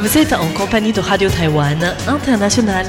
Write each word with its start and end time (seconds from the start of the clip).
Vous 0.00 0.16
êtes 0.16 0.32
en 0.32 0.50
compagnie 0.54 0.94
de 0.94 1.00
Radio 1.00 1.28
Taïwan 1.28 1.78
International. 2.08 2.86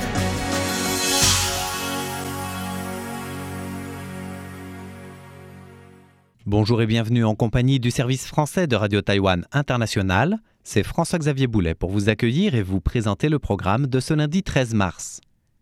Bonjour 6.46 6.82
et 6.82 6.86
bienvenue 6.86 7.26
en 7.26 7.36
compagnie 7.36 7.82
du 7.82 7.92
service 7.92 8.26
français 8.26 8.66
de 8.66 8.78
Radio 8.78 9.02
Taïwan 9.02 9.46
International. 9.52 10.40
C'est 10.64 10.84
François-Xavier 10.84 11.48
Boulet 11.48 11.76
pour 11.76 11.90
vous 11.90 12.08
accueillir 12.08 12.56
et 12.56 12.64
vous 12.64 12.80
présenter 12.80 13.28
le 13.28 13.40
programme 13.40 13.88
de 13.88 14.00
ce 14.00 14.14
lundi 14.14 14.42
13 14.42 14.74
mars. 14.74 15.20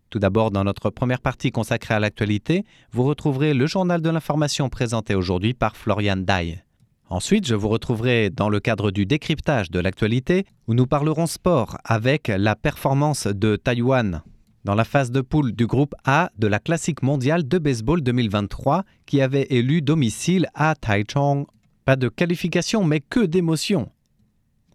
Tout 0.08 0.20
d'abord, 0.20 0.52
dans 0.52 0.62
notre 0.62 0.90
première 0.90 1.20
partie 1.20 1.50
consacrée 1.50 1.94
à 1.94 1.98
l'actualité, 1.98 2.64
vous 2.92 3.02
retrouverez 3.02 3.54
le 3.54 3.66
journal 3.66 4.00
de 4.00 4.10
l'information 4.10 4.68
présenté 4.68 5.16
aujourd'hui 5.16 5.54
par 5.54 5.76
Florian 5.76 6.16
Dai. 6.16 6.62
Ensuite, 7.10 7.44
je 7.44 7.56
vous 7.56 7.68
retrouverai 7.68 8.30
dans 8.30 8.48
le 8.48 8.60
cadre 8.60 8.92
du 8.92 9.04
décryptage 9.04 9.72
de 9.72 9.80
l'actualité 9.80 10.46
où 10.68 10.74
nous 10.74 10.86
parlerons 10.86 11.26
sport 11.26 11.76
avec 11.84 12.28
la 12.28 12.54
performance 12.54 13.26
de 13.26 13.56
Taïwan 13.56 14.22
dans 14.64 14.76
la 14.76 14.84
phase 14.84 15.10
de 15.10 15.20
poule 15.20 15.52
du 15.52 15.66
groupe 15.66 15.94
A 16.04 16.30
de 16.38 16.46
la 16.46 16.60
Classique 16.60 17.02
mondiale 17.02 17.48
de 17.48 17.58
baseball 17.58 18.00
2023 18.02 18.84
qui 19.06 19.20
avait 19.20 19.46
élu 19.50 19.82
domicile 19.82 20.48
à 20.54 20.74
Taichung. 20.76 21.46
Pas 21.84 21.96
de 21.96 22.08
qualification 22.08 22.84
mais 22.84 23.00
que 23.00 23.20
d'émotion. 23.20 23.90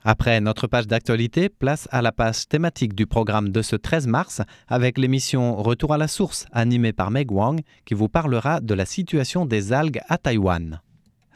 Après 0.04 0.42
notre 0.42 0.68
page 0.68 0.88
d'actualité, 0.88 1.50
place 1.50 1.88
à 1.92 2.02
la 2.02 2.12
page 2.12 2.48
thématique 2.48 2.96
du 2.96 3.08
programme 3.08 3.50
de 3.50 3.62
ce 3.62 3.76
13 3.76 4.08
mars 4.08 4.42
avec 4.68 4.98
l'émission 4.98 5.56
Retour 5.56 5.94
à 5.94 5.98
la 5.98 6.08
source 6.08 6.46
animée 6.52 6.94
par 6.94 7.12
Meg 7.12 7.32
Wang 7.32 7.62
qui 7.86 7.94
vous 7.94 8.10
parlera 8.10 8.60
de 8.60 8.74
la 8.74 8.86
situation 8.86 9.46
des 9.46 9.72
algues 9.72 10.02
à 10.10 10.18
Taïwan. 10.18 10.82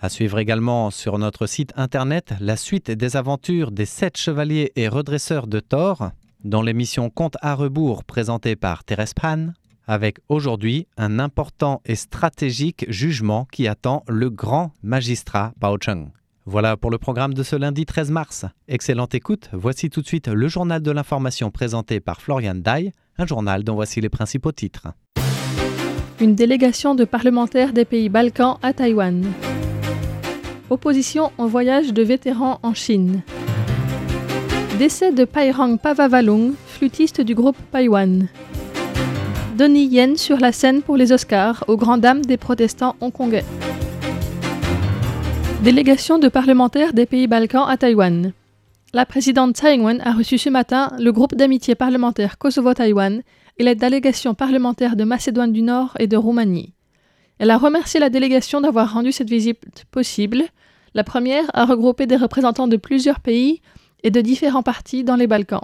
À 0.01 0.07
suivre 0.07 0.39
également 0.39 0.91
sur 0.91 1.17
notre 1.17 1.45
site 1.45 1.73
internet 1.75 2.33
la 2.39 2.55
suite 2.55 2.89
des 2.89 3.17
aventures 3.17 3.71
des 3.71 3.85
sept 3.85 4.15
chevaliers 4.15 4.71
et 4.77 4.87
redresseurs 4.87 5.45
de 5.45 5.59
Thor, 5.59 6.11
dans 6.45 6.61
l'émission 6.61 7.09
Compte 7.09 7.35
à 7.41 7.53
rebours 7.53 8.05
présentée 8.05 8.55
par 8.55 8.85
Thérèse 8.85 9.13
Pan, 9.13 9.47
avec 9.87 10.19
aujourd'hui 10.29 10.87
un 10.95 11.19
important 11.19 11.81
et 11.85 11.95
stratégique 11.95 12.85
jugement 12.87 13.45
qui 13.51 13.67
attend 13.67 14.05
le 14.07 14.29
grand 14.29 14.71
magistrat 14.83 15.51
Bao 15.57 15.75
Cheng. 15.81 16.11
Voilà 16.45 16.77
pour 16.77 16.91
le 16.91 16.97
programme 16.97 17.33
de 17.33 17.43
ce 17.43 17.57
lundi 17.57 17.85
13 17.85 18.09
mars. 18.09 18.45
Excellente 18.69 19.15
écoute, 19.15 19.49
voici 19.51 19.89
tout 19.89 20.01
de 20.01 20.07
suite 20.07 20.29
le 20.29 20.47
journal 20.47 20.81
de 20.81 20.91
l'information 20.91 21.51
présenté 21.51 21.99
par 21.99 22.21
Florian 22.21 22.55
Dai, 22.55 22.93
un 23.17 23.25
journal 23.25 23.65
dont 23.65 23.75
voici 23.75 23.99
les 23.99 24.09
principaux 24.09 24.53
titres. 24.53 24.87
Une 26.21 26.35
délégation 26.35 26.95
de 26.95 27.03
parlementaires 27.03 27.73
des 27.73 27.85
pays 27.85 28.07
Balkans 28.07 28.57
à 28.61 28.71
Taïwan. 28.71 29.25
Opposition 30.69 31.31
en 31.39 31.47
voyage 31.47 31.93
de 31.93 32.03
vétérans 32.03 32.59
en 32.61 32.75
Chine. 32.75 33.23
Décès 34.77 35.11
de 35.11 35.25
Pairang 35.25 35.77
Pavavalung, 35.77 36.53
flûtiste 36.67 37.21
du 37.21 37.33
groupe 37.33 37.57
Paiwan. 37.71 38.27
Donnie 39.57 39.87
Yen 39.87 40.15
sur 40.15 40.37
la 40.37 40.51
scène 40.51 40.83
pour 40.83 40.95
les 40.95 41.11
Oscars, 41.11 41.63
aux 41.67 41.75
grandes 41.75 42.01
dames 42.01 42.21
des 42.21 42.37
protestants 42.37 42.95
hongkongais. 43.01 43.45
Délégation 45.63 46.19
de 46.19 46.27
parlementaires 46.27 46.93
des 46.93 47.07
pays 47.07 47.25
Balkans 47.25 47.65
à 47.67 47.75
Taïwan. 47.75 48.31
La 48.93 49.07
présidente 49.07 49.57
Tsai 49.57 49.73
Ing-wen 49.73 50.01
a 50.05 50.13
reçu 50.13 50.37
ce 50.37 50.49
matin 50.49 50.91
le 50.99 51.11
groupe 51.11 51.33
d'amitié 51.33 51.73
parlementaire 51.73 52.37
Kosovo-Taïwan 52.37 53.23
et 53.57 53.63
la 53.63 53.73
délégation 53.73 54.35
parlementaire 54.35 54.95
de 54.95 55.03
Macédoine 55.03 55.51
du 55.51 55.63
Nord 55.63 55.95
et 55.99 56.07
de 56.07 56.15
Roumanie. 56.15 56.73
Elle 57.39 57.51
a 57.51 57.57
remercié 57.57 58.01
la 58.01 58.09
délégation 58.09 58.59
d'avoir 58.59 58.93
rendu 58.93 59.13
cette 59.13 59.29
visite 59.29 59.85
possible. 59.91 60.43
La 60.93 61.05
première 61.05 61.45
a 61.53 61.65
regroupé 61.65 62.05
des 62.05 62.17
représentants 62.17 62.67
de 62.67 62.75
plusieurs 62.75 63.21
pays 63.21 63.61
et 64.03 64.11
de 64.11 64.19
différents 64.19 64.63
partis 64.63 65.05
dans 65.05 65.15
les 65.15 65.27
Balkans. 65.27 65.63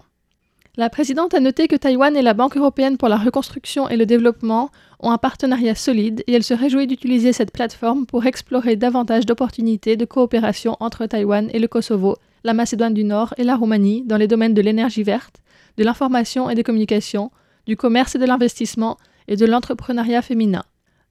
La 0.77 0.89
présidente 0.89 1.33
a 1.33 1.39
noté 1.39 1.67
que 1.67 1.75
Taïwan 1.75 2.15
et 2.15 2.21
la 2.21 2.33
Banque 2.33 2.57
européenne 2.57 2.97
pour 2.97 3.09
la 3.09 3.17
reconstruction 3.17 3.89
et 3.89 3.97
le 3.97 4.05
développement 4.05 4.71
ont 4.99 5.11
un 5.11 5.17
partenariat 5.17 5.75
solide 5.75 6.23
et 6.27 6.33
elle 6.33 6.43
se 6.43 6.53
réjouit 6.53 6.87
d'utiliser 6.87 7.33
cette 7.33 7.51
plateforme 7.51 8.05
pour 8.05 8.25
explorer 8.25 8.75
davantage 8.77 9.25
d'opportunités 9.25 9.97
de 9.97 10.05
coopération 10.05 10.77
entre 10.79 11.05
Taïwan 11.05 11.49
et 11.53 11.59
le 11.59 11.67
Kosovo, 11.67 12.15
la 12.43 12.53
Macédoine 12.53 12.93
du 12.93 13.03
Nord 13.03 13.33
et 13.37 13.43
la 13.43 13.55
Roumanie 13.55 14.03
dans 14.05 14.17
les 14.17 14.27
domaines 14.27 14.53
de 14.53 14.61
l'énergie 14.61 15.03
verte, 15.03 15.41
de 15.77 15.83
l'information 15.83 16.49
et 16.49 16.55
des 16.55 16.63
communications, 16.63 17.31
du 17.67 17.75
commerce 17.75 18.15
et 18.15 18.19
de 18.19 18.25
l'investissement 18.25 18.97
et 19.27 19.35
de 19.35 19.45
l'entrepreneuriat 19.45 20.21
féminin. 20.21 20.63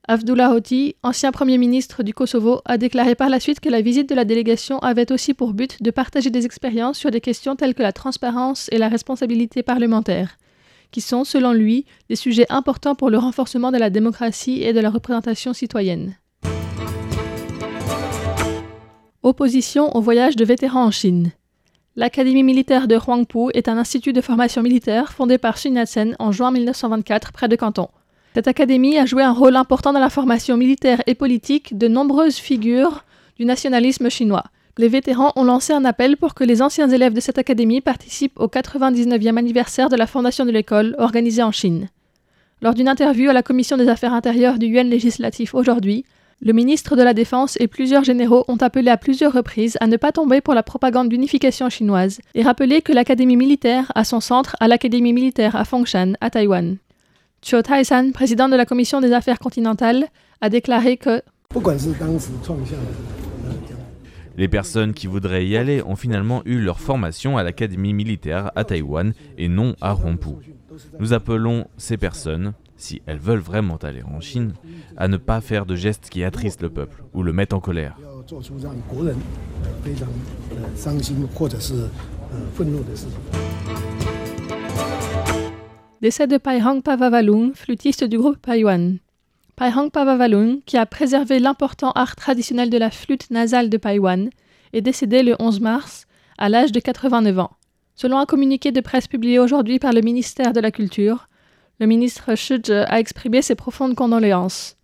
Avdullah 0.07 0.53
Hoti, 0.53 0.95
ancien 1.01 1.31
Premier 1.31 1.57
ministre 1.57 2.03
du 2.03 2.13
Kosovo, 2.13 2.61
a 2.65 2.77
déclaré 2.77 3.15
par 3.15 3.29
la 3.29 3.39
suite 3.39 3.59
que 3.59 3.69
la 3.69 3.81
visite 3.81 4.07
de 4.07 4.13
la 4.13 4.23
délégation 4.23 4.77
avait 4.79 5.11
aussi 5.11 5.33
pour 5.33 5.53
but 5.53 5.81
de 5.81 5.89
partager 5.89 6.29
des 6.29 6.45
expériences 6.45 6.99
sur 6.99 7.09
des 7.09 7.21
questions 7.21 7.55
telles 7.55 7.73
que 7.73 7.81
la 7.81 7.91
transparence 7.91 8.69
et 8.71 8.77
la 8.77 8.87
responsabilité 8.87 9.63
parlementaire, 9.63 10.37
qui 10.91 11.01
sont, 11.01 11.23
selon 11.23 11.53
lui, 11.53 11.85
des 12.07 12.15
sujets 12.15 12.45
importants 12.49 12.93
pour 12.93 13.09
le 13.09 13.17
renforcement 13.17 13.71
de 13.71 13.79
la 13.79 13.89
démocratie 13.89 14.61
et 14.61 14.73
de 14.73 14.79
la 14.79 14.91
représentation 14.91 15.53
citoyenne. 15.53 16.15
Opposition 19.23 19.95
au 19.97 20.01
voyage 20.01 20.35
de 20.35 20.45
vétérans 20.45 20.85
en 20.85 20.91
Chine. 20.91 21.31
L'Académie 21.95 22.43
militaire 22.43 22.87
de 22.87 22.95
Huangpu 22.95 23.49
est 23.55 23.67
un 23.67 23.77
institut 23.79 24.13
de 24.13 24.21
formation 24.21 24.61
militaire 24.61 25.13
fondé 25.13 25.39
par 25.39 25.57
Sun 25.57 25.75
Yat-sen 25.75 26.15
en 26.19 26.31
juin 26.31 26.51
1924 26.51 27.31
près 27.31 27.47
de 27.47 27.55
Canton. 27.55 27.87
Cette 28.35 28.49
académie 28.49 28.97
a 28.97 29.05
joué 29.05 29.23
un 29.23 29.31
rôle 29.31 29.55
important 29.55 29.93
dans 29.93 30.01
la 30.01 30.09
formation 30.09 30.57
militaire 30.57 31.01
et 31.07 31.15
politique 31.15 31.77
de 31.77 31.87
nombreuses 31.87 32.35
figures 32.35 33.05
du 33.37 33.45
nationalisme 33.45 34.09
chinois. 34.09 34.43
Les 34.77 34.89
vétérans 34.89 35.31
ont 35.37 35.45
lancé 35.45 35.71
un 35.71 35.85
appel 35.85 36.17
pour 36.17 36.33
que 36.33 36.43
les 36.43 36.61
anciens 36.61 36.89
élèves 36.89 37.13
de 37.13 37.21
cette 37.21 37.37
académie 37.37 37.79
participent 37.79 38.37
au 38.37 38.47
99e 38.47 39.37
anniversaire 39.37 39.87
de 39.87 39.95
la 39.95 40.05
fondation 40.05 40.43
de 40.43 40.51
l'école 40.51 40.97
organisée 40.97 41.43
en 41.43 41.53
Chine. 41.53 41.87
Lors 42.61 42.73
d'une 42.73 42.89
interview 42.89 43.29
à 43.29 43.33
la 43.33 43.41
commission 43.41 43.77
des 43.77 43.87
affaires 43.87 44.13
intérieures 44.13 44.59
du 44.59 44.65
Yuan 44.65 44.89
législatif 44.89 45.55
aujourd'hui, 45.55 46.03
le 46.41 46.51
ministre 46.51 46.97
de 46.97 47.03
la 47.03 47.13
Défense 47.13 47.55
et 47.61 47.69
plusieurs 47.69 48.03
généraux 48.03 48.43
ont 48.49 48.57
appelé 48.57 48.91
à 48.91 48.97
plusieurs 48.97 49.31
reprises 49.31 49.77
à 49.79 49.87
ne 49.87 49.95
pas 49.95 50.11
tomber 50.11 50.41
pour 50.41 50.55
la 50.55 50.63
propagande 50.63 51.07
d'unification 51.07 51.69
chinoise 51.69 52.19
et 52.33 52.43
rappelé 52.43 52.81
que 52.81 52.91
l'Académie 52.91 53.37
militaire 53.37 53.93
a 53.95 54.03
son 54.03 54.19
centre 54.19 54.57
à 54.59 54.67
l'Académie 54.67 55.13
militaire 55.13 55.55
à 55.55 55.63
Fengshan, 55.63 56.15
à 56.19 56.29
Taïwan. 56.29 56.75
Cho 57.45 57.61
Tai-san, 57.61 58.11
président 58.11 58.49
de 58.49 58.55
la 58.55 58.65
commission 58.65 59.01
des 59.01 59.13
affaires 59.13 59.37
continentales, 59.37 60.07
a 60.41 60.49
déclaré 60.49 60.97
que 60.97 61.21
les 64.35 64.47
personnes 64.47 64.93
qui 64.95 65.05
voudraient 65.05 65.45
y 65.45 65.55
aller 65.55 65.83
ont 65.83 65.95
finalement 65.95 66.41
eu 66.45 66.59
leur 66.59 66.79
formation 66.79 67.37
à 67.37 67.43
l'académie 67.43 67.93
militaire 67.93 68.51
à 68.55 68.63
Taïwan 68.63 69.13
et 69.37 69.47
non 69.47 69.75
à 69.79 69.93
Huangpu. 69.93 70.31
Nous 70.99 71.13
appelons 71.13 71.67
ces 71.77 71.97
personnes, 71.97 72.53
si 72.77 73.03
elles 73.05 73.19
veulent 73.19 73.37
vraiment 73.37 73.77
aller 73.77 74.01
en 74.01 74.19
Chine, 74.21 74.53
à 74.97 75.07
ne 75.07 75.17
pas 75.17 75.39
faire 75.39 75.67
de 75.67 75.75
gestes 75.75 76.09
qui 76.09 76.23
attristent 76.23 76.63
le 76.63 76.71
peuple 76.71 77.03
ou 77.13 77.21
le 77.21 77.31
mettent 77.31 77.53
en 77.53 77.59
colère. 77.59 77.95
Décès 86.05 86.27
de 86.27 86.37
Paihang 86.37 86.83
Pavavalung, 86.83 87.55
flûtiste 87.55 88.03
du 88.03 88.19
groupe 88.19 88.37
Paiwan. 88.37 88.99
Paihang 89.55 89.89
Pavavalung, 89.89 90.59
qui 90.67 90.77
a 90.77 90.85
préservé 90.85 91.39
l'important 91.39 91.89
art 91.93 92.15
traditionnel 92.15 92.69
de 92.69 92.77
la 92.77 92.91
flûte 92.91 93.31
nasale 93.31 93.71
de 93.71 93.77
Paiwan, 93.77 94.29
est 94.73 94.81
décédé 94.81 95.23
le 95.23 95.35
11 95.39 95.61
mars, 95.61 96.05
à 96.37 96.47
l'âge 96.47 96.71
de 96.71 96.79
89 96.79 97.39
ans. 97.39 97.49
Selon 97.95 98.19
un 98.19 98.27
communiqué 98.27 98.71
de 98.71 98.81
presse 98.81 99.07
publié 99.07 99.39
aujourd'hui 99.39 99.79
par 99.79 99.93
le 99.93 100.01
ministère 100.01 100.53
de 100.53 100.59
la 100.59 100.69
Culture, 100.69 101.27
le 101.79 101.87
ministre 101.87 102.35
Shuje 102.35 102.69
a 102.69 102.99
exprimé 102.99 103.41
ses 103.41 103.55
profondes 103.55 103.95
condoléances. 103.95 104.77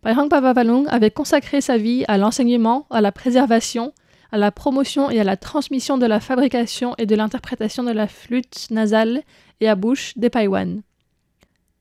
Paihang 0.00 0.30
Pavavalung 0.30 0.86
avait 0.88 1.10
consacré 1.10 1.60
sa 1.60 1.76
vie 1.76 2.06
à 2.08 2.16
l'enseignement, 2.16 2.86
à 2.88 3.02
la 3.02 3.12
préservation, 3.12 3.92
à 4.32 4.38
la 4.38 4.50
promotion 4.50 5.10
et 5.10 5.20
à 5.20 5.24
la 5.24 5.36
transmission 5.36 5.98
de 5.98 6.06
la 6.06 6.18
fabrication 6.18 6.94
et 6.96 7.06
de 7.06 7.14
l'interprétation 7.14 7.84
de 7.84 7.92
la 7.92 8.08
flûte 8.08 8.68
nasale 8.70 9.22
et 9.60 9.68
à 9.68 9.74
bouche 9.74 10.14
des 10.16 10.30
Paiwan. 10.30 10.82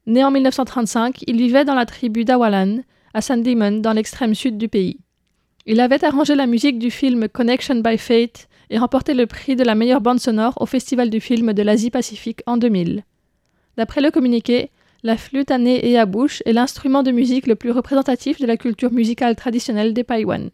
Né 0.06 0.24
en 0.24 0.32
1935, 0.32 1.24
il 1.28 1.38
vivait 1.38 1.66
dans 1.66 1.76
la 1.76 1.86
tribu 1.86 2.26
d'Awalan, 2.26 2.80
à 3.14 3.22
Sandiman, 3.22 3.82
dans 3.82 3.94
l'extrême 3.94 4.36
sud 4.36 4.58
du 4.58 4.68
pays. 4.68 5.00
Il 5.66 5.80
avait 5.80 6.04
arrangé 6.04 6.36
la 6.36 6.48
musique 6.48 6.80
du 6.80 6.92
film 6.92 7.30
Connection 7.30 7.76
by 7.76 7.98
Fate 7.98 8.48
et 8.70 8.78
remporté 8.78 9.14
le 9.14 9.28
prix 9.28 9.56
de 9.56 9.64
la 9.64 9.76
meilleure 9.76 10.02
bande 10.02 10.20
sonore 10.20 10.58
au 10.60 10.66
Festival 10.66 11.10
du 11.10 11.22
film 11.22 11.54
de 11.54 11.62
l'Asie-Pacifique 11.62 12.42
en 12.48 12.58
2000. 12.58 13.04
D'après 13.78 14.02
le 14.02 14.12
communiqué, 14.12 14.72
la 15.04 15.18
flûte 15.18 15.52
à 15.52 15.58
nez 15.58 15.90
et 15.90 15.98
à 15.98 16.06
bouche 16.06 16.44
est 16.46 16.54
l'instrument 16.54 17.04
de 17.04 17.12
musique 17.12 17.48
le 17.48 17.56
plus 17.56 17.72
représentatif 17.72 18.40
de 18.40 18.46
la 18.46 18.58
culture 18.58 18.92
musicale 18.92 19.36
traditionnelle 19.36 19.94
des 19.94 20.04
Paiwan. 20.04 20.50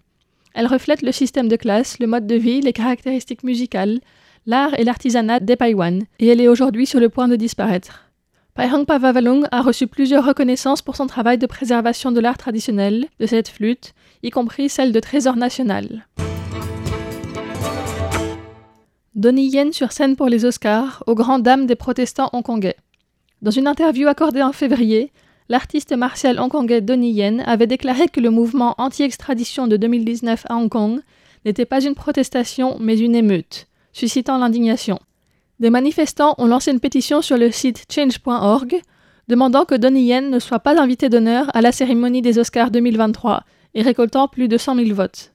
Elle 0.58 0.66
reflète 0.66 1.04
le 1.04 1.12
système 1.12 1.48
de 1.50 1.56
classe, 1.56 2.00
le 2.00 2.08
mode 2.08 2.26
de 2.26 2.34
vie, 2.34 2.62
les 2.62 2.74
caractéristiques 2.74 3.44
musicales, 3.44 4.00
l'art 4.48 4.74
et 4.80 4.84
l'artisanat 4.84 5.40
des 5.40 5.56
Paiwan, 5.56 6.02
et 6.18 6.30
elle 6.30 6.42
est 6.42 6.48
aujourd'hui 6.48 6.88
sur 6.88 7.00
le 7.00 7.10
point 7.10 7.28
de 7.28 7.36
disparaître. 7.36 8.10
Paihang 8.56 8.84
Pavavalung 8.84 9.44
a 9.52 9.62
reçu 9.62 9.86
plusieurs 9.86 10.26
reconnaissances 10.26 10.82
pour 10.82 10.96
son 10.96 11.06
travail 11.06 11.38
de 11.38 11.46
préservation 11.46 12.12
de 12.12 12.20
l'art 12.20 12.40
traditionnel 12.40 13.06
de 13.20 13.28
cette 13.28 13.50
flûte, 13.50 13.94
y 14.24 14.32
compris 14.32 14.68
celle 14.68 14.94
de 14.94 15.00
trésor 15.00 15.36
national. 15.36 16.08
Donnie 19.14 19.50
Yen 19.50 19.72
sur 19.72 19.92
scène 19.92 20.16
pour 20.16 20.28
les 20.28 20.44
Oscars, 20.44 21.04
aux 21.06 21.14
grandes 21.14 21.44
dames 21.44 21.68
des 21.68 21.76
protestants 21.76 22.32
hongkongais. 22.34 22.78
Dans 23.44 23.52
une 23.52 23.68
interview 23.68 24.08
accordée 24.08 24.42
en 24.42 24.54
février, 24.54 25.12
l'artiste 25.50 25.94
martial 25.96 26.40
hongkongais 26.40 26.82
Donnie 26.82 27.12
Yen 27.12 27.42
avait 27.42 27.68
déclaré 27.68 28.08
que 28.08 28.20
le 28.20 28.30
mouvement 28.30 28.76
anti-extradition 28.78 29.68
de 29.68 29.78
2019 29.78 30.46
à 30.50 30.56
Hong 30.56 30.70
Kong 30.70 31.00
n'était 31.46 31.66
pas 31.66 31.84
une 31.84 31.96
protestation 31.96 32.78
mais 32.80 32.98
une 33.00 33.16
émeute, 33.16 33.68
suscitant 33.94 34.38
l'indignation. 34.38 35.00
Des 35.60 35.70
manifestants 35.70 36.36
ont 36.38 36.46
lancé 36.46 36.72
une 36.72 36.80
pétition 36.80 37.22
sur 37.22 37.38
le 37.38 37.52
site 37.52 37.86
change.org 37.92 38.80
demandant 39.28 39.66
que 39.66 39.76
Donnie 39.76 40.06
Yen 40.06 40.30
ne 40.30 40.40
soit 40.40 40.60
pas 40.60 40.80
invité 40.80 41.10
d'honneur 41.10 41.50
à 41.56 41.62
la 41.62 41.72
cérémonie 41.72 42.22
des 42.22 42.40
Oscars 42.40 42.72
2023 42.72 43.44
et 43.74 43.82
récoltant 43.82 44.28
plus 44.28 44.48
de 44.48 44.58
100 44.58 44.76
000 44.76 44.94
votes. 44.94 45.34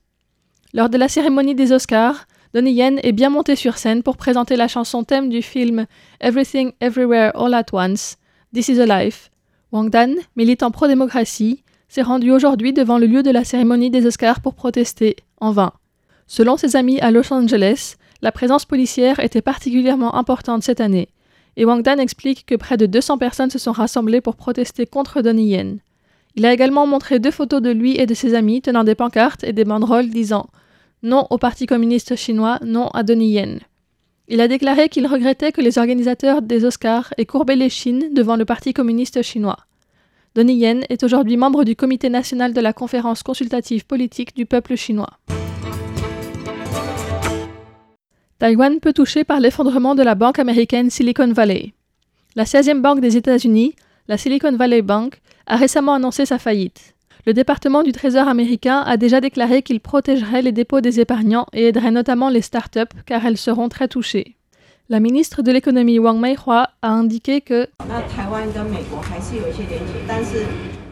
Lors 0.73 0.89
de 0.89 0.97
la 0.97 1.07
cérémonie 1.07 1.55
des 1.55 1.71
Oscars, 1.71 2.25
Donnie 2.53 2.73
Yen 2.73 2.99
est 3.03 3.11
bien 3.11 3.29
monté 3.29 3.55
sur 3.55 3.77
scène 3.77 4.03
pour 4.03 4.17
présenter 4.17 4.55
la 4.55 4.67
chanson 4.67 5.03
thème 5.03 5.29
du 5.29 5.41
film 5.41 5.85
Everything 6.21 6.71
Everywhere 6.79 7.31
All 7.35 7.53
at 7.53 7.65
Once, 7.73 8.17
This 8.53 8.69
is 8.69 8.79
a 8.79 8.85
Life. 8.85 9.29
Wang 9.73 9.89
Dan, 9.89 10.13
militant 10.35 10.69
pro-démocratie, 10.69 11.63
s'est 11.89 12.03
rendu 12.03 12.29
aujourd'hui 12.29 12.73
devant 12.73 12.99
le 12.99 13.07
lieu 13.07 13.23
de 13.23 13.31
la 13.31 13.43
cérémonie 13.43 13.89
des 13.89 14.05
Oscars 14.05 14.39
pour 14.39 14.53
protester, 14.53 15.15
en 15.41 15.51
vain. 15.51 15.73
Selon 16.27 16.57
ses 16.57 16.75
amis 16.75 16.99
à 16.99 17.09
Los 17.09 17.33
Angeles, 17.33 17.95
la 18.21 18.31
présence 18.31 18.65
policière 18.65 19.19
était 19.19 19.41
particulièrement 19.41 20.13
importante 20.13 20.61
cette 20.61 20.79
année, 20.79 21.09
et 21.57 21.65
Wang 21.65 21.81
Dan 21.81 21.99
explique 21.99 22.45
que 22.45 22.53
près 22.53 22.77
de 22.77 22.85
200 22.85 23.17
personnes 23.17 23.49
se 23.49 23.57
sont 23.57 23.71
rassemblées 23.71 24.21
pour 24.21 24.35
protester 24.35 24.85
contre 24.85 25.23
Donnie 25.23 25.47
Yen. 25.47 25.79
Il 26.35 26.45
a 26.45 26.53
également 26.53 26.85
montré 26.85 27.17
deux 27.17 27.31
photos 27.31 27.61
de 27.63 27.71
lui 27.71 27.97
et 27.99 28.05
de 28.05 28.13
ses 28.13 28.35
amis 28.35 28.61
tenant 28.61 28.83
des 28.83 28.93
pancartes 28.93 29.43
et 29.43 29.53
des 29.53 29.65
banderoles 29.65 30.09
disant 30.11 30.49
non 31.01 31.25
au 31.31 31.39
Parti 31.39 31.65
communiste 31.65 32.15
chinois, 32.15 32.59
non 32.63 32.89
à 32.89 33.01
Donnie 33.01 33.31
Yen. 33.31 33.59
Il 34.29 34.39
a 34.39 34.47
déclaré 34.47 34.87
qu'il 34.87 35.05
regrettait 35.05 35.51
que 35.51 35.59
les 35.59 35.77
organisateurs 35.77 36.41
des 36.41 36.63
Oscars 36.63 37.13
aient 37.17 37.25
courbé 37.25 37.57
les 37.57 37.69
chines 37.69 38.13
devant 38.13 38.37
le 38.37 38.45
Parti 38.45 38.73
communiste 38.73 39.21
chinois. 39.21 39.57
Donnie 40.33 40.55
Yen 40.55 40.85
est 40.89 41.03
aujourd'hui 41.03 41.35
membre 41.35 41.65
du 41.65 41.75
Comité 41.75 42.09
national 42.09 42.53
de 42.53 42.61
la 42.61 42.71
conférence 42.71 43.21
consultative 43.21 43.85
politique 43.85 44.33
du 44.33 44.45
peuple 44.45 44.75
chinois. 44.75 45.19
Taïwan 48.39 48.79
peut 48.79 48.93
toucher 48.93 49.25
par 49.25 49.41
l'effondrement 49.41 49.93
de 49.93 50.03
la 50.03 50.15
banque 50.15 50.39
américaine 50.39 50.89
Silicon 50.89 51.33
Valley. 51.33 51.73
La 52.35 52.45
16e 52.45 52.81
banque 52.81 53.01
des 53.01 53.17
États-Unis, 53.17 53.75
la 54.07 54.17
Silicon 54.17 54.55
Valley 54.55 54.81
Bank, 54.81 55.21
a 55.47 55.57
récemment 55.57 55.93
annoncé 55.93 56.25
sa 56.25 56.39
faillite. 56.39 56.92
Le 57.25 57.33
département 57.33 57.83
du 57.83 57.93
Trésor 57.93 58.27
américain 58.27 58.83
a 58.85 58.97
déjà 58.97 59.21
déclaré 59.21 59.61
qu'il 59.61 59.79
protégerait 59.79 60.41
les 60.41 60.51
dépôts 60.51 60.81
des 60.81 60.99
épargnants 60.99 61.47
et 61.53 61.67
aiderait 61.67 61.91
notamment 61.91 62.27
les 62.27 62.41
start-up 62.41 62.89
car 63.05 63.25
elles 63.25 63.37
seront 63.37 63.69
très 63.69 63.87
touchées. 63.87 64.35
La 64.89 64.99
ministre 64.99 65.41
de 65.41 65.49
l'économie 65.53 65.99
Wang 65.99 66.19
Meihua 66.19 66.71
a 66.81 66.89
indiqué 66.89 67.39
que 67.39 67.69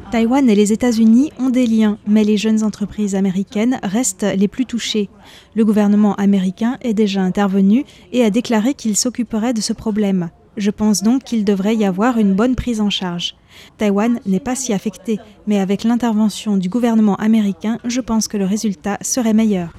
Taïwan 0.10 0.50
et 0.50 0.56
les 0.56 0.72
États-Unis 0.72 1.33
ont 1.38 1.50
des 1.50 1.68
liens, 1.68 1.98
mais 2.07 2.24
les 2.24 2.38
jeunes 2.38 2.63
entreprises 2.63 3.16
américaines 3.16 3.81
restent 3.83 4.25
les 4.38 4.48
plus 4.48 4.66
touchées. 4.66 5.10
Le 5.54 5.66
gouvernement 5.66 6.16
américain 6.16 6.78
est 6.81 6.94
déjà 6.94 7.22
intervenu 7.22 7.83
et 8.13 8.24
a 8.24 8.30
déclaré 8.30 8.74
qu'il 8.74 8.95
s'occuperait 8.95 9.54
de 9.54 9.60
ce 9.60 9.74
problème. 9.74 10.30
Je 10.56 10.72
pense 10.72 11.04
donc 11.04 11.25
qu'il 11.25 11.44
devrait 11.44 11.75
y 11.75 11.83
avoir 11.83 12.18
une 12.18 12.36
bonne 12.36 12.56
prise 12.56 12.80
en 12.80 12.89
charge. 12.89 13.36
Taïwan 13.77 14.19
n'est 14.25 14.39
pas 14.39 14.56
si 14.56 14.74
affecté, 14.74 15.19
mais 15.48 15.59
avec 15.59 15.83
l'intervention 15.83 16.57
du 16.57 16.69
gouvernement 16.69 17.15
américain, 17.15 17.77
je 17.86 18.01
pense 18.01 18.27
que 18.27 18.38
le 18.38 18.45
résultat 18.45 18.98
serait 19.01 19.33
meilleur. 19.33 19.69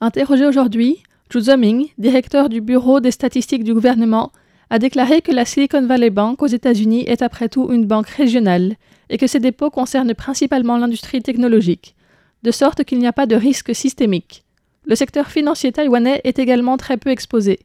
Interrogé 0.00 0.46
aujourd'hui, 0.46 1.02
Zhu 1.32 1.42
Zhoming, 1.42 1.86
directeur 1.98 2.48
du 2.48 2.60
Bureau 2.60 3.00
des 3.00 3.10
statistiques 3.10 3.64
du 3.64 3.74
gouvernement, 3.74 4.32
a 4.70 4.78
déclaré 4.78 5.20
que 5.20 5.32
la 5.32 5.44
Silicon 5.44 5.86
Valley 5.86 6.10
Bank 6.10 6.42
aux 6.42 6.46
États-Unis 6.46 7.04
est 7.06 7.22
après 7.22 7.48
tout 7.48 7.70
une 7.72 7.86
banque 7.86 8.08
régionale 8.08 8.76
et 9.10 9.18
que 9.18 9.26
ses 9.26 9.38
dépôts 9.38 9.70
concernent 9.70 10.14
principalement 10.14 10.78
l'industrie 10.78 11.22
technologique, 11.22 11.94
de 12.42 12.50
sorte 12.50 12.82
qu'il 12.84 12.98
n'y 12.98 13.06
a 13.06 13.12
pas 13.12 13.26
de 13.26 13.36
risque 13.36 13.74
systémique. 13.74 14.44
Le 14.84 14.94
secteur 14.94 15.28
financier 15.28 15.72
taïwanais 15.72 16.20
est 16.24 16.38
également 16.38 16.76
très 16.76 16.96
peu 16.96 17.10
exposé. 17.10 17.60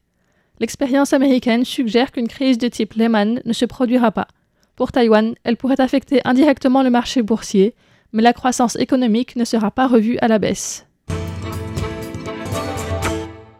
L'expérience 0.59 1.13
américaine 1.13 1.65
suggère 1.65 2.11
qu'une 2.11 2.27
crise 2.27 2.57
de 2.57 2.67
type 2.67 2.95
Lehman 2.95 3.41
ne 3.45 3.53
se 3.53 3.65
produira 3.65 4.11
pas. 4.11 4.27
Pour 4.75 4.91
Taïwan, 4.91 5.35
elle 5.43 5.57
pourrait 5.57 5.81
affecter 5.81 6.21
indirectement 6.25 6.81
le 6.81 6.89
marché 6.89 7.21
boursier, 7.21 7.75
mais 8.11 8.23
la 8.23 8.33
croissance 8.33 8.75
économique 8.75 9.35
ne 9.35 9.45
sera 9.45 9.69
pas 9.69 9.87
revue 9.87 10.17
à 10.19 10.27
la 10.27 10.39
baisse. 10.39 10.87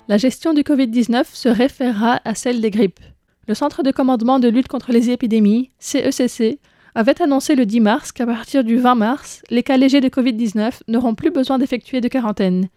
La 0.08 0.18
gestion 0.18 0.54
du 0.54 0.62
Covid-19 0.62 1.26
se 1.34 1.50
référera 1.50 2.22
à 2.24 2.34
celle 2.34 2.62
des 2.62 2.72
grippes. 2.72 3.02
Le 3.48 3.54
Centre 3.54 3.84
de 3.84 3.92
commandement 3.92 4.40
de 4.40 4.48
lutte 4.48 4.68
contre 4.68 4.92
les 4.92 5.10
épidémies, 5.10 5.72
CECC, 5.80 6.42
e 6.42 6.58
avait 6.96 7.22
annoncé 7.22 7.56
le 7.56 7.66
10 7.66 7.80
mars 7.82 8.12
qu'à 8.12 8.26
partir 8.26 8.64
du 8.64 8.78
20 8.78 8.96
mars, 8.96 9.44
les 9.52 9.62
cas 9.62 9.78
légers 9.78 10.02
de 10.02 10.10
Covid-19 10.10 10.80
n'auront 10.88 11.14
plus 11.14 11.30
besoin 11.30 11.60
d'effectuer 11.60 12.02
de 12.02 12.08
quarantaine. 12.08 12.70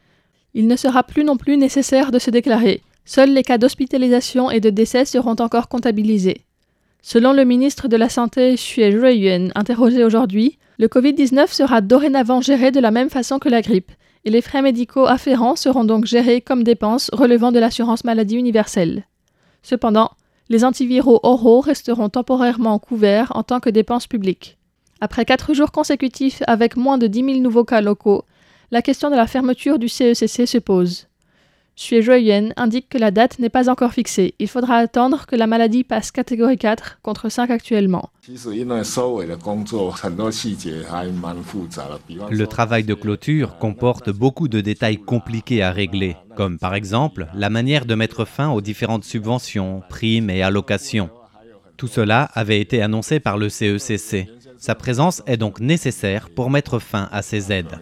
Il 0.53 0.67
ne 0.67 0.77
sera 0.77 1.05
plus 1.05 1.25
non 1.25 1.37
plus 1.37 1.57
nécessaire 1.57 2.11
de 2.11 2.19
se 2.19 2.31
déclarer, 2.31 2.83
Seuls 3.05 3.33
les 3.33 3.43
cas 3.43 3.59
d'hospitalisation 3.59 4.51
et 4.51 4.61
de 4.61 4.71
décès 4.71 5.05
seront 5.05 5.37
encore 5.41 5.69
comptabilisés. 5.69 6.45
Selon 7.03 7.33
le 7.33 7.45
ministre 7.45 7.89
de 7.89 7.97
la 7.97 8.09
Santé 8.09 8.55
Xue 8.57 8.99
Ruiyuan, 8.99 9.51
interrogé 9.55 10.05
aujourd'hui, 10.05 10.59
le 10.79 10.87
Covid-19 10.87 11.53
sera 11.53 11.81
dorénavant 11.81 12.41
géré 12.41 12.71
de 12.71 12.81
la 12.81 12.91
même 12.91 13.11
façon 13.11 13.39
que 13.39 13.49
la 13.49 13.63
grippe, 13.63 13.93
et 14.25 14.31
les 14.31 14.43
frais 14.43 14.63
médicaux 14.63 15.07
afférents 15.07 15.57
seront 15.57 15.85
donc 15.85 16.05
gérés 16.05 16.41
comme 16.41 16.63
dépenses 16.63 17.11
relevant 17.13 17.53
de 17.53 17.59
l'assurance 17.59 18.05
maladie 18.05 18.37
universelle. 18.37 19.05
Cependant, 19.63 20.11
les 20.51 20.65
antiviraux 20.65 21.21
oraux 21.23 21.61
resteront 21.61 22.09
temporairement 22.09 22.79
couverts 22.79 23.33
en 23.35 23.43
tant 23.43 23.61
que 23.61 23.71
dépenses 23.71 24.07
publiques. 24.07 24.59
Après 25.01 25.25
quatre 25.25 25.55
jours 25.55 25.73
consécutifs 25.73 26.43
avec 26.47 26.77
moins 26.77 26.99
de 26.99 27.07
10 27.07 27.25
000 27.25 27.39
nouveaux 27.41 27.65
cas 27.65 27.81
locaux, 27.81 28.25
la 28.71 28.83
question 28.83 29.11
de 29.11 29.17
la 29.17 29.27
fermeture 29.27 29.79
du 29.79 29.89
CECC 29.89 30.43
e 30.43 30.47
se 30.47 30.59
pose. 30.59 31.10
Xue 31.81 32.03
Zhuoyuan 32.03 32.51
indique 32.59 32.91
que 32.91 32.99
la 32.99 33.11
date 33.11 33.39
n'est 33.39 33.49
pas 33.49 33.71
encore 33.71 33.95
fixée. 33.95 34.35
Il 34.39 34.49
faudra 34.49 34.77
attendre 34.77 35.25
que 35.25 35.35
la 35.35 35.47
maladie 35.47 35.83
passe 35.83 36.11
catégorie 36.11 36.59
4 36.59 36.99
contre 37.01 37.31
5 37.31 37.51
actuellement. 37.51 38.11
Le 42.31 42.45
travail 42.45 42.85
de 42.85 42.93
clôture 42.93 43.57
comporte 43.57 44.11
beaucoup 44.11 44.49
de 44.49 44.61
détails 44.61 44.99
compliqués 44.99 45.63
à 45.63 45.73
régler, 45.73 46.17
comme 46.37 46.59
par 46.59 46.75
exemple 46.75 47.29
la 47.33 47.49
manière 47.49 47.87
de 47.87 47.95
mettre 47.95 48.27
fin 48.27 48.51
aux 48.51 48.61
différentes 48.61 49.05
subventions, 49.05 49.83
primes 49.89 50.29
et 50.29 50.43
allocations. 50.43 51.09
Tout 51.79 51.89
cela 51.89 52.25
avait 52.35 52.61
été 52.61 52.83
annoncé 52.83 53.21
par 53.21 53.39
le 53.39 53.49
CECC. 53.49 54.29
E 54.29 54.41
Sa 54.59 54.75
présence 54.75 55.23
est 55.27 55.39
donc 55.39 55.61
nécessaire 55.61 56.29
pour 56.29 56.51
mettre 56.51 56.79
fin 56.79 57.09
à 57.11 57.23
ces 57.23 57.51
aides. 57.51 57.81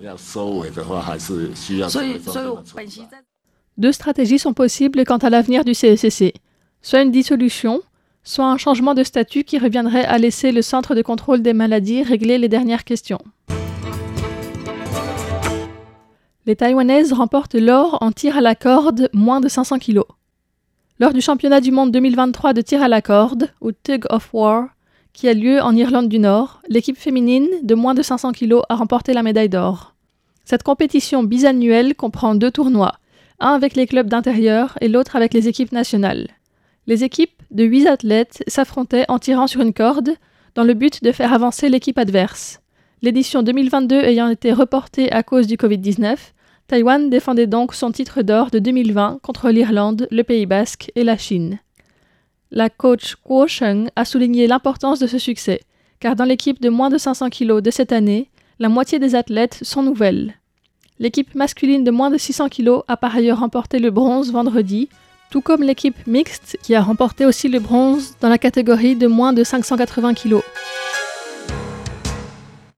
Deux 3.78 3.92
stratégies 3.92 4.40
sont 4.40 4.54
possibles 4.54 5.04
quant 5.04 5.18
à 5.18 5.30
l'avenir 5.30 5.64
du 5.64 5.72
CECC. 5.72 6.34
Soit 6.82 7.02
une 7.02 7.12
dissolution, 7.12 7.80
soit 8.24 8.46
un 8.46 8.56
changement 8.56 8.92
de 8.92 9.04
statut 9.04 9.44
qui 9.44 9.56
reviendrait 9.56 10.04
à 10.04 10.18
laisser 10.18 10.50
le 10.50 10.62
Centre 10.62 10.96
de 10.96 11.02
contrôle 11.02 11.42
des 11.42 11.52
maladies 11.52 12.02
régler 12.02 12.38
les 12.38 12.48
dernières 12.48 12.82
questions. 12.82 13.20
Les 16.44 16.56
Taïwanaises 16.56 17.12
remportent 17.12 17.54
l'or 17.54 17.98
en 18.00 18.10
tir 18.10 18.36
à 18.36 18.40
la 18.40 18.56
corde 18.56 19.10
moins 19.12 19.40
de 19.40 19.48
500 19.48 19.78
kg. 19.78 20.00
Lors 20.98 21.12
du 21.12 21.20
championnat 21.20 21.60
du 21.60 21.70
monde 21.70 21.92
2023 21.92 22.54
de 22.54 22.60
tir 22.62 22.82
à 22.82 22.88
la 22.88 23.00
corde, 23.00 23.48
ou 23.60 23.70
Tug 23.70 24.06
of 24.10 24.30
War, 24.32 24.70
qui 25.12 25.28
a 25.28 25.34
lieu 25.34 25.60
en 25.60 25.76
Irlande 25.76 26.08
du 26.08 26.18
Nord, 26.18 26.62
l'équipe 26.68 26.98
féminine 26.98 27.46
de 27.62 27.74
moins 27.76 27.94
de 27.94 28.02
500 28.02 28.32
kg 28.32 28.56
a 28.68 28.74
remporté 28.74 29.12
la 29.12 29.22
médaille 29.22 29.48
d'or. 29.48 29.94
Cette 30.44 30.64
compétition 30.64 31.22
bisannuelle 31.22 31.94
comprend 31.94 32.34
deux 32.34 32.50
tournois, 32.50 32.94
un 33.40 33.52
avec 33.52 33.76
les 33.76 33.86
clubs 33.86 34.08
d'intérieur 34.08 34.76
et 34.80 34.88
l'autre 34.88 35.16
avec 35.16 35.34
les 35.34 35.48
équipes 35.48 35.72
nationales. 35.72 36.28
Les 36.86 37.04
équipes 37.04 37.42
de 37.50 37.64
huit 37.64 37.86
athlètes 37.86 38.42
s'affrontaient 38.46 39.04
en 39.08 39.18
tirant 39.18 39.46
sur 39.46 39.60
une 39.60 39.74
corde 39.74 40.10
dans 40.54 40.64
le 40.64 40.74
but 40.74 41.02
de 41.04 41.12
faire 41.12 41.32
avancer 41.32 41.68
l'équipe 41.68 41.98
adverse. 41.98 42.60
L'édition 43.02 43.42
2022 43.42 43.96
ayant 44.02 44.28
été 44.28 44.52
reportée 44.52 45.12
à 45.12 45.22
cause 45.22 45.46
du 45.46 45.56
Covid-19, 45.56 46.16
Taïwan 46.66 47.10
défendait 47.10 47.46
donc 47.46 47.74
son 47.74 47.92
titre 47.92 48.22
d'or 48.22 48.50
de 48.50 48.58
2020 48.58 49.20
contre 49.22 49.50
l'Irlande, 49.50 50.08
le 50.10 50.22
Pays 50.22 50.46
basque 50.46 50.90
et 50.96 51.04
la 51.04 51.16
Chine. 51.16 51.60
La 52.50 52.70
coach 52.70 53.16
Kuo 53.16 53.46
Sheng 53.46 53.88
a 53.94 54.04
souligné 54.04 54.46
l'importance 54.46 54.98
de 54.98 55.06
ce 55.06 55.18
succès, 55.18 55.60
car 56.00 56.16
dans 56.16 56.24
l'équipe 56.24 56.60
de 56.60 56.68
moins 56.70 56.90
de 56.90 56.98
500 56.98 57.30
kg 57.30 57.60
de 57.60 57.70
cette 57.70 57.92
année, 57.92 58.30
la 58.58 58.68
moitié 58.68 58.98
des 58.98 59.14
athlètes 59.14 59.60
sont 59.62 59.82
nouvelles. 59.82 60.37
L'équipe 61.00 61.34
masculine 61.36 61.84
de 61.84 61.92
moins 61.92 62.10
de 62.10 62.18
600 62.18 62.48
kg 62.48 62.80
a 62.88 62.96
par 62.96 63.14
ailleurs 63.14 63.38
remporté 63.38 63.78
le 63.78 63.90
bronze 63.90 64.32
vendredi, 64.32 64.88
tout 65.30 65.40
comme 65.40 65.62
l'équipe 65.62 66.06
mixte 66.06 66.58
qui 66.62 66.74
a 66.74 66.82
remporté 66.82 67.24
aussi 67.24 67.48
le 67.48 67.60
bronze 67.60 68.16
dans 68.20 68.28
la 68.28 68.38
catégorie 68.38 68.96
de 68.96 69.06
moins 69.06 69.32
de 69.32 69.44
580 69.44 70.14
kg. 70.14 70.40